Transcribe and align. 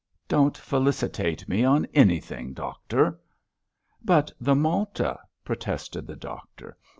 "Don't 0.27 0.57
felicitate 0.57 1.47
me 1.47 1.63
on 1.63 1.85
anything, 1.93 2.53
Doctor!" 2.53 3.19
"But 4.03 4.31
the 4.41 4.55
Malta!" 4.55 5.19
protested 5.43 6.07
the 6.07 6.15
Doctor. 6.15 6.75